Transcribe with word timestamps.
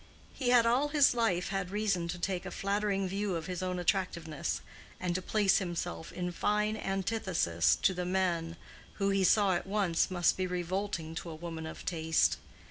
He 0.33 0.49
had 0.49 0.65
all 0.65 0.87
his 0.87 1.13
life 1.13 1.49
had 1.49 1.69
reason 1.69 2.07
to 2.07 2.17
take 2.17 2.43
a 2.47 2.49
flattering 2.49 3.07
view 3.07 3.35
of 3.35 3.45
his 3.45 3.61
own 3.61 3.77
attractiveness, 3.77 4.61
and 4.99 5.13
to 5.13 5.21
place 5.21 5.59
himself 5.59 6.11
in 6.11 6.31
fine 6.31 6.75
antithesis 6.75 7.75
to 7.75 7.93
the 7.93 8.03
men 8.03 8.57
who, 8.93 9.09
he 9.11 9.23
saw 9.23 9.53
at 9.53 9.67
once, 9.67 10.09
must 10.09 10.37
be 10.37 10.47
revolting 10.47 11.13
to 11.13 11.29
a 11.29 11.35
woman 11.35 11.67
of 11.67 11.85
taste. 11.85 12.37